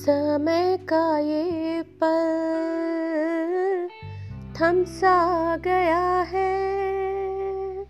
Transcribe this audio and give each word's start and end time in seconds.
समय 0.00 0.78
का 0.82 1.18
ये 1.18 1.82
पल 1.82 3.88
थम 4.60 4.84
सा 4.84 5.56
गया 5.56 6.22
है। 6.22 7.86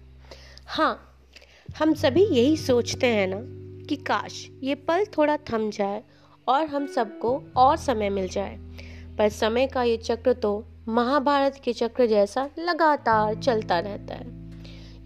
हाँ 0.66 1.18
हम 1.78 1.95
सभी 1.95 2.24
यही 2.24 2.56
सोचते 2.56 3.06
हैं 3.06 3.27
ना 3.27 3.36
कि 3.86 3.96
काश 3.96 4.50
ये 4.62 4.74
पल 4.74 5.04
थोड़ा 5.18 5.36
थम 5.36 5.70
जाए 5.70 6.02
और 6.48 6.66
हम 6.66 6.86
सबको 6.86 7.42
और 7.56 7.77
समय 7.77 8.11
मिल 8.11 8.29
जाए। 8.29 8.58
पर 9.18 9.29
समय 9.29 9.66
का 9.66 9.82
ये 9.82 9.96
चक्र 9.96 10.32
तो 10.32 10.66
महाभारत 10.88 11.61
के 11.64 11.72
चक्र 11.72 12.06
जैसा 12.06 12.50
लगातार 12.58 13.34
चलता 13.34 13.78
रहता 13.78 14.14
है। 14.14 14.27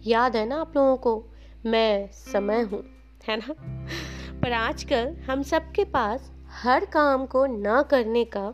याद 0.07 0.35
है 0.35 0.45
ना 0.45 0.61
आप 0.61 0.77
लोगों 0.77 0.97
को? 0.97 1.25
मैं 1.65 2.11
समय 2.11 2.61
हूँ, 2.61 2.83
है 3.27 3.37
ना? 3.37 3.55
पर 4.41 4.53
आजकल 4.53 5.17
हम 5.29 5.43
सबके 5.43 5.83
पास 5.83 6.31
हर 6.55 6.85
काम 6.85 7.25
को 7.25 7.45
ना 7.45 7.81
करने 7.81 8.25
का 8.25 8.53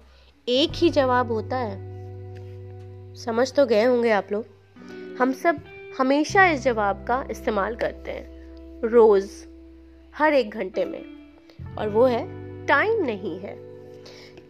एक 0.50 0.70
ही 0.76 0.90
जवाब 0.90 1.32
होता 1.32 1.58
है। 1.58 1.78
समझ 3.16 3.54
तो 3.54 3.66
गए 3.66 3.84
होंगे 3.84 4.12
आप 4.12 4.28
लोग। 4.32 4.46
हम 5.20 5.34
सब 5.34 5.58
हमेशा 5.98 6.46
इस 6.46 6.64
जवाब 6.64 7.06
का 7.08 7.28
इस्तेमाल 7.32 7.76
करते 7.76 8.12
हैं। 8.12 8.56
रोज, 8.84 9.30
हर 10.16 10.34
एक 10.34 10.50
घंटे 10.50 10.86
में। 10.86 11.06
और 11.78 11.90
वो 11.90 12.06
है, 12.06 12.26
टाइम 12.66 13.06
नहीं 13.06 13.40
है। 13.40 13.56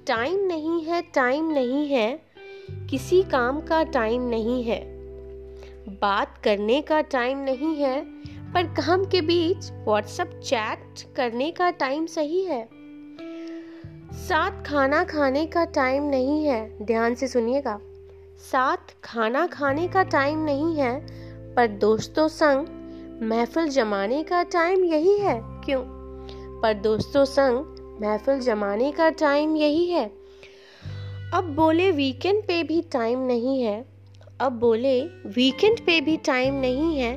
टाइम 0.08 0.40
नहीं 0.40 0.84
है, 0.84 1.02
टाइम 1.02 1.52
नहीं 1.52 1.88
है। 1.88 2.22
किसी 2.72 3.24
काम 3.24 3.62
का 3.62 3.84
टाइम 3.84 4.22
नहीं 4.22 4.63
है। 4.63 4.84
बात 5.90 6.38
करने 6.44 6.82
का 6.82 7.02
टाइम 7.02 7.38
नहीं 7.38 7.76
है, 7.76 8.05
पर 8.54 8.63
काम 8.63 9.05
के 9.05 9.22
बीच 9.22 9.72
व्हाट्सएप 9.72 10.41
चैट 10.44 11.13
करने 11.16 11.52
का 11.52 11.72
टाइम 11.72 12.05
सही 12.05 12.46
है। 12.46 12.80
साथ 14.13 14.65
खाना 14.65 15.04
खाने 15.04 15.45
का 15.45 15.65
टाइम 15.65 16.04
नहीं 16.04 16.45
है, 16.45 16.85
ध्यान 16.85 17.15
से 17.15 17.27
सुनिएगा। 17.27 17.79
साथ 18.51 18.77
खाना 19.04 19.48
खाने 19.48 19.87
का 19.87 20.04
टाइम 20.04 20.40
नहीं 20.43 20.76
है, 20.76 21.07
पर 21.55 21.67
दोस्तों 21.67 22.27
संग 22.27 22.67
महफिल 23.23 23.67
जमाने 23.67 24.23
का 24.23 24.43
टाइम 24.43 24.84
यही 24.84 25.17
है। 25.17 25.41
क्यों? 25.43 25.82
पर 26.62 26.73
दोस्तों 26.73 27.26
संग 27.26 27.65
महफिल 28.01 28.39
जमाने 28.39 28.91
का 28.91 29.09
टाइम 29.09 29.55
यही 29.55 29.85
है। 29.85 30.12
अब 31.34 31.54
बोले 31.55 31.91
वीकेंड 31.91 32.43
पे 32.43 32.63
भी 32.63 32.82
टाइम 32.82 33.20
नहीं 33.20 33.63
है। 33.63 33.85
अब 34.39 34.51
बोले 34.51 35.01
वीकेंड 35.05 35.79
पे 35.79 36.01
भी 36.01 36.17
टाइम 36.17 36.54
नहीं 36.54 36.99
है। 36.99 37.15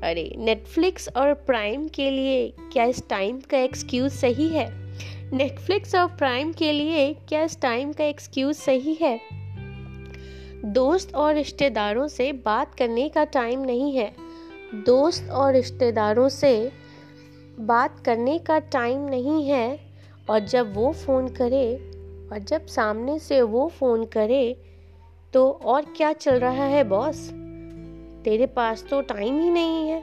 अरे 0.00 0.34
नेटफ्लिक्स 0.38 1.08
और 1.16 1.34
प्राइम 1.34 1.88
के 1.88 2.10
लिए 2.10 2.52
क्या 2.72 2.84
इस 2.84 3.08
टाइम 3.08 3.40
का 3.40 3.58
एक्सक्यूज 3.58 4.12
सही 4.12 4.48
है? 4.48 4.87
नेटफ्लिक्स 5.32 5.94
और 5.94 6.06
प्राइम 6.06 6.52
के 6.52 6.72
लिए 6.72 7.12
क्या 7.28 7.42
इस 7.42 7.60
टाइम 7.60 7.92
का 7.92 8.04
एक्सक्यूज 8.04 8.56
सही 8.56 8.94
है? 8.94 9.20
दोस्त 10.64 11.14
और 11.14 11.34
रिश्तेदारों 11.34 12.06
से 12.08 12.32
बात 12.32 12.74
करने 12.74 13.08
का 13.08 13.24
टाइम 13.24 13.60
नहीं 13.60 13.96
है। 13.96 14.12
दोस्त 14.74 15.30
और 15.30 15.52
रिश्तेदारों 15.52 16.28
से 16.28 16.72
बात 17.60 18.00
करने 18.00 18.38
का 18.38 18.58
टाइम 18.58 19.00
नहीं 19.00 19.44
है 19.46 19.80
और 20.30 20.38
जब 20.38 20.74
वो 20.74 20.92
फ़ोन 20.92 21.28
करे 21.28 21.74
और 22.32 22.38
जब 22.38 22.66
सामने 22.66 23.18
से 23.18 23.42
वो 23.42 23.68
फ़ोन 23.68 24.04
करे 24.04 24.56
तो 25.34 25.50
और 25.50 25.84
क्या 25.96 26.12
चल 26.12 26.40
रहा 26.40 26.64
है 26.64 26.84
बॉस 26.84 27.28
तेरे 28.24 28.46
पास 28.46 28.84
तो 28.90 29.00
टाइम 29.00 29.40
ही 29.40 29.50
नहीं 29.50 29.88
है। 29.88 30.02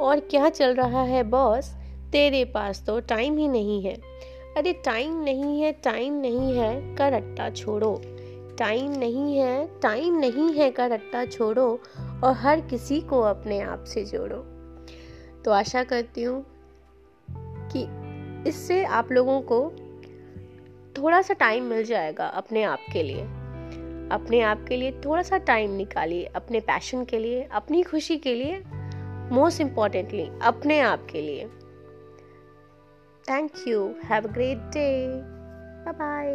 और 0.00 0.20
क्या 0.20 0.48
चल 0.48 0.74
रहा 0.74 1.02
है 1.02 1.22
बॉस 1.22 1.74
तेरे 2.12 2.44
पास 2.44 2.84
तो 2.86 3.00
टाइम 3.00 3.36
ही 3.38 3.48
नहीं 3.48 3.82
है। 3.82 4.09
अरे 4.56 4.72
टाइम 4.72 5.22
नहीं 5.22 5.62
है, 5.62 5.72
टाइम 5.72 6.14
नहीं 6.14 6.58
है, 6.58 6.96
का 6.96 7.08
रट्टा 7.08 7.50
छोड़ो। 7.50 8.02
टाइम 8.58 8.90
नहीं 8.90 9.38
है, 9.38 9.80
टाइम 9.80 10.14
नहीं 10.14 10.54
है, 10.54 10.70
का 10.70 10.86
रट्टा 10.86 11.24
छोड़ो 11.24 11.80
और 12.24 12.32
हर 12.32 12.60
किसी 12.60 13.00
को 13.00 13.20
अपने 13.20 13.60
आप 13.60 13.84
से 13.84 14.04
जोड़ो। 14.04 14.36
तो 15.44 15.50
आशा 15.50 15.84
करती 15.84 16.22
हूँ 16.22 16.46
कि 17.72 17.86
इससे 18.48 18.84
आप 18.84 19.12
लोगों 19.12 19.40
को 19.40 19.72
थोड़ा 20.98 21.22
सा 21.22 21.34
टाइम 21.34 21.64
मिल 21.64 21.84
जाएगा 21.84 22.26
अपने 22.26 22.62
आप 22.62 22.78
के 22.92 23.02
लिए। 23.02 23.22
अपने 24.12 24.40
आप 24.40 24.64
के 24.68 24.76
लिए 24.76 24.92
थोड़ा 24.92 25.22
सा 25.22 25.38
टाइम 25.38 25.70
निकालिए, 25.70 26.24
अपने 26.24 26.60
पैशन 26.60 27.04
के 27.04 27.18
लिए, 27.18 27.48
अपनी 27.52 27.82
खुशी 27.82 28.16
के 28.16 28.34
लिए 28.34 28.62
मोस्ट 29.32 29.60
इम्पॉर्टेंटली 29.60 30.30
अपने 30.42 30.80
आप 30.80 31.06
के 31.12 31.20
लिए। 31.22 31.48
Thank 33.28 33.68
you 33.68 33.84
have 34.04 34.28
a 34.28 34.32
great 34.32 34.58
day 34.74 34.90
bye 35.84 35.92
bye 35.92 36.32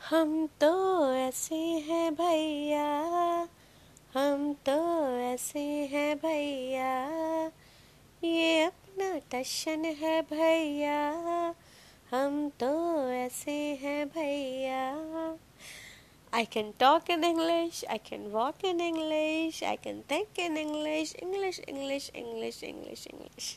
हम 0.00 0.46
तो 0.60 0.70
ऐसे 1.14 1.56
हैं 1.56 2.14
भैया, 2.14 2.86
हम 4.14 4.52
तो 4.68 4.78
ऐसे 5.18 5.60
हैं 5.92 6.16
भैया। 6.16 6.90
ये 8.24 8.62
अपना 8.64 9.10
टशन 9.32 9.84
है 10.00 10.20
भैया। 10.22 10.99
I 16.40 16.46
can 16.46 16.72
talk 16.78 17.10
in 17.10 17.22
English, 17.22 17.84
I 17.86 17.98
can 17.98 18.22
walk 18.32 18.62
in 18.64 18.78
English, 18.80 19.62
I 19.62 19.76
can 19.76 20.02
think 20.10 20.38
in 20.38 20.56
English, 20.56 21.10
English, 21.22 21.58
English, 21.68 22.06
English, 22.14 22.62
English, 22.62 23.02
English. 23.10 23.48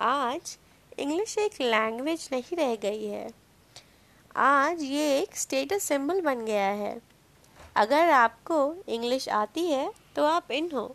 आज 0.00 0.56
इंग्लिश 0.98 1.36
एक 1.38 1.60
लैंग्वेज 1.60 2.28
नहीं 2.32 2.56
रह 2.56 2.74
गई 2.82 3.06
है। 3.06 3.30
आज 4.36 4.82
ये 4.82 5.06
एक 5.20 5.36
स्टेटस 5.36 5.84
सिंबल 5.84 6.20
बन 6.20 6.44
गया 6.44 6.68
है। 6.82 7.00
अगर 7.76 8.10
आपको 8.10 8.58
इंग्लिश 8.88 9.28
आती 9.38 9.66
है 9.70 9.90
तो 10.16 10.24
आप 10.24 10.50
इन 10.52 10.70
हो। 10.74 10.86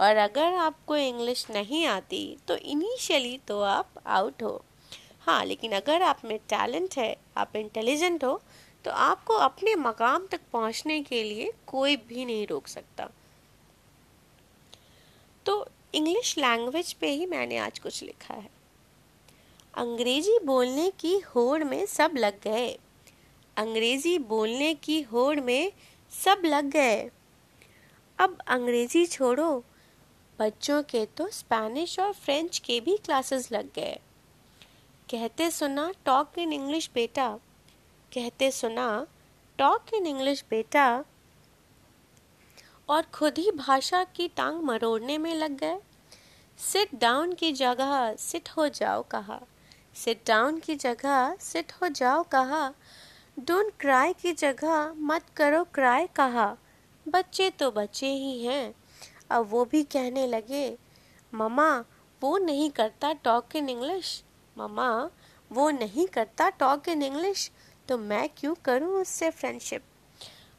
और 0.00 0.16
अगर 0.16 0.54
आपको 0.66 0.96
इंग्लिश 0.96 1.46
नहीं 1.50 1.86
आती 1.86 2.24
तो 2.48 2.56
इनिशियली 2.56 3.38
तो 3.48 3.60
आप 3.60 4.02
आउट 4.06 4.42
हो। 4.42 4.60
हाँ 5.20 5.44
लेकिन 5.44 5.72
अगर 5.72 6.02
आप 6.02 6.24
में 6.24 6.38
टैलेंट 6.50 6.98
है 6.98 7.16
आप 7.36 7.56
इंटेलिजेंट 7.56 8.24
हो 8.24 8.40
तो 8.84 8.90
आपको 8.90 9.34
अपने 9.34 9.74
मकाम 9.74 10.26
तक 10.26 10.40
पहुँचने 10.52 11.02
के 11.02 11.22
लिए 11.22 11.52
कोई 11.66 11.96
भी 11.96 12.24
नहीं 12.24 12.46
रोक 12.46 12.66
सकता। 12.66 13.08
तो 15.46 15.68
इंग्लिश 15.94 16.38
लैंग्वेज 16.38 16.92
पे 16.92 17.10
ही 17.10 17.26
मैंने 17.26 17.58
आज 17.58 17.78
कुछ 17.78 18.02
लिखा 18.02 18.34
है। 18.34 18.50
अंग्रेज़ी 19.74 20.38
बोलने 20.38 20.90
की 20.90 21.18
होड़ 21.18 21.64
में 21.64 21.86
सब 21.86 22.10
लग 22.16 22.40
गए। 22.42 22.78
अंग्रेज़ी 23.56 24.18
बोलने 24.18 24.74
की 24.74 25.02
होड़ 25.02 25.40
में 25.40 25.72
सब 26.12 26.42
लग 26.44 26.64
गए। 26.64 27.10
अब 28.18 28.38
अंग्रेज़ी 28.46 29.06
छोड़ो। 29.06 29.64
बच्चों 30.38 30.82
के 30.82 31.06
तो 31.06 31.28
स्पेनिश 31.28 31.98
और 31.98 32.12
फ्रेंच 32.12 32.58
के 32.58 32.80
भी 32.80 32.96
क्लासेस 32.96 33.52
लग 33.52 33.72
गए। 33.74 33.98
कहते 35.10 35.50
सुना 35.50 35.92
टॉक 36.04 36.38
इन 36.38 36.52
इंग्लिश 36.52 36.90
बेटा। 36.94 37.38
कहते 38.12 38.50
सुना, 38.50 39.06
टॉक 39.58 39.94
इन 39.94 40.06
इंग्लिश, 40.06 40.44
बेटा। 40.50 41.04
और 42.88 43.02
खुद 43.02 43.38
ही 43.38 43.50
भाषा 43.50 44.04
की 44.04 44.28
टांग 44.28 44.62
मरोड़ने 44.62 45.18
में 45.18 45.34
लग 45.34 45.50
गए। 45.50 45.78
सिट 46.58 46.88
डाउन 46.94 47.32
की 47.32 47.52
जगह 47.52 48.14
सिट 48.14 48.48
हो 48.48 48.68
जाओ, 48.68 49.02
कहा। 49.02 49.40
सिट 49.94 50.22
डाउन 50.26 50.60
की 50.60 50.74
जगह 50.74 51.36
सिट 51.36 51.72
हो 51.72 51.88
जाओ, 51.88 52.22
कहा। 52.22 52.74
डोंट 53.38 53.72
क्राई 53.80 54.12
की 54.12 54.32
जगह 54.32 54.94
मत 54.96 55.22
करो 55.36 55.64
क्राई 55.64 56.06
कहा। 56.06 56.56
बच्चे 57.08 57.50
तो 57.50 57.70
बच्चे 57.70 58.06
ही 58.06 58.46
हैं। 58.46 58.74
अब 59.30 59.50
वो 59.50 59.64
भी 59.64 59.82
कहने 59.82 60.26
लगे 60.26 60.78
ममा 61.34 61.84
वो 62.20 62.38
नहीं 62.38 62.70
करता 62.70 63.12
टॉक 63.12 63.56
इन 63.56 63.68
इंग्लिश। 63.68 64.24
ममा 64.58 65.10
वो 65.52 65.70
नहीं 65.70 66.06
करता 66.06 66.48
टॉक 66.48 66.88
इन 66.88 67.02
इंग्लिश? 67.02 67.50
तो 67.88 67.98
मैं 67.98 68.28
क्यों 68.38 68.54
करूँ 68.64 69.00
उससे 69.00 69.30
फ्रेंडशिप 69.30 69.82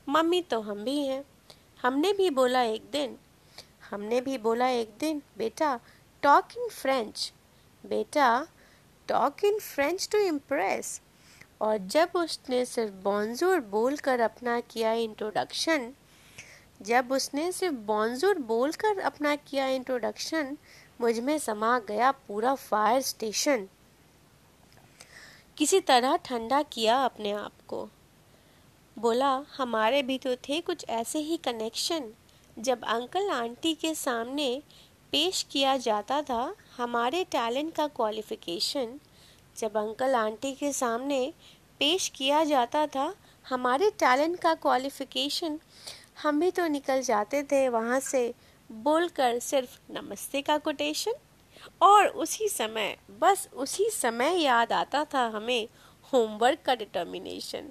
मम्मी 0.07 0.41
तो 0.41 0.59
हम 0.61 0.83
भी 0.83 0.97
हैं। 0.99 1.23
हमने 1.81 2.11
भी 2.13 2.29
बोला 2.29 2.61
एक 2.63 2.89
दिन, 2.91 3.15
हमने 3.89 4.21
भी 4.21 4.37
बोला 4.37 4.67
एक 4.69 4.89
दिन, 4.99 5.21
बेटा 5.37 5.79
टॉक 6.23 6.57
इन 6.57 6.69
फ्रेंच 6.71 7.31
बेटा 7.83 8.47
talk 9.09 9.43
in 9.45 9.59
French 9.59 10.07
to 10.11 10.17
impress 10.17 10.99
और 11.61 11.77
जब 11.87 12.09
उसने 12.15 12.63
सिर्फ़ 12.65 12.93
बॉन्जूर 13.03 13.59
बोलकर 13.69 14.19
अपना 14.19 14.59
किया 14.61 14.93
इंट्रोडक्शन 14.93 15.91
जब 16.81 17.11
उसने 17.11 17.51
सिर्फ़ 17.51 17.75
बॉन्जूर 17.87 18.37
बोलकर 18.47 18.99
अपना 18.99 19.35
किया 19.47 19.67
इंट्रोडक्शन 19.67 20.55
मुझमें 21.01 21.37
समा 21.39 21.77
गया 21.79 22.11
पूरा 22.27 22.53
फायर 22.55 23.01
स्टेशन 23.01 23.67
किसी 25.59 25.79
तरह 25.79 26.15
ठंडा 26.15 26.61
किया 26.63 26.95
अपने 27.06 27.31
आप 27.31 27.51
को। 27.67 27.89
बोला, 28.97 29.31
हमारे 29.57 30.01
भी 30.03 30.17
तो 30.17 30.35
थे 30.35 30.59
कुछ 30.61 30.85
ऐसे 30.89 31.19
ही 31.19 31.38
कनेक्शन 31.38 32.03
जब 32.59 32.83
अंकल 32.83 33.29
आंटी 33.29 33.73
के 33.73 33.94
सामने 33.95 34.61
पेश 35.11 35.45
किया 35.51 35.75
जाता 35.77 36.21
था 36.21 36.56
हमारे 36.77 37.23
टैलेंट 37.23 37.73
का 37.75 37.88
क्वालिफिकेशन 37.88 39.00
जब 39.57 39.77
अंकल 39.77 40.15
आंटी 40.15 40.53
के 40.53 40.73
सामने 40.73 41.21
पेश 41.79 42.07
किया 42.09 42.44
जाता 42.44 42.88
था 42.88 43.13
हमारे 43.50 43.89
टैलेंट 43.89 44.39
का 44.39 44.53
क्वालिफिकेशन 44.55 45.59
हम 46.23 46.39
भी 46.39 46.51
तो 46.51 46.67
निकल 46.67 47.01
जाते 47.01 47.44
थे 47.44 47.67
वहाँ 47.69 48.00
से 48.00 48.33
बोलकर 48.71 49.39
सिर्फ़ 49.39 49.77
नमस्ते 49.91 50.41
का 50.41 50.57
कोटेशन 50.57 51.13
और 51.81 52.07
उसी 52.07 52.47
समय, 52.50 52.97
बस 53.19 53.47
उसी 53.53 53.89
समय 53.91 54.41
याद 54.44 54.73
आता 54.73 55.03
था 55.13 55.25
हमें 55.35 55.67
होमवर्क 56.13 56.61
का 56.65 56.75
डिटर्मिनेशन 56.75 57.69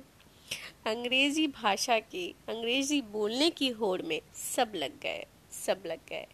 अंग्रेज़ी 0.87 1.47
भाषा 1.47 1.99
की, 1.99 2.29
अंग्रेज़ी 2.49 3.01
बोलने 3.13 3.51
की 3.51 3.69
होड़ 3.71 4.01
में 4.03 4.21
सब 4.35 4.73
लग 4.75 4.99
गए, 5.01 5.27
सब 5.65 5.83
लग 5.87 5.99
गए। 6.09 6.27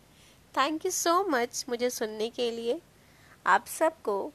थैंक 0.54 0.84
यू 0.84 0.90
सो 0.90 1.22
मच 1.28 1.64
मुझे 1.68 1.90
सुनने 1.90 2.28
के 2.30 2.50
लिए। 2.50 2.80
आप 3.46 3.66
सबको 3.68 4.32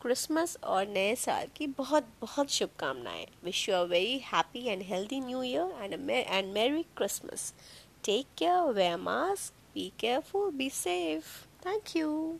क्रिसमस 0.00 0.56
और 0.64 0.86
नए 0.86 1.14
साल 1.16 1.46
की 1.56 1.66
बहुत 1.78 2.08
बहुत 2.20 2.50
शुभकामनाएँ। 2.50 3.26
Wish 3.44 3.68
you 3.68 3.74
a 3.74 3.82
very 3.82 4.18
happy 4.24 4.64
and 4.66 4.82
healthy 4.82 5.20
new 5.20 5.42
year 5.42 5.74
and 5.82 6.10
and 6.10 6.52
merry 6.52 6.82
Christmas 6.96 7.52
take 8.04 8.26
care 8.38 8.72
wear 8.72 8.96
mask 8.98 9.54
be 9.74 9.92
careful 10.00 10.50
be 10.50 10.70
safe 10.70 11.26
thank 11.66 11.96
you 11.96 12.38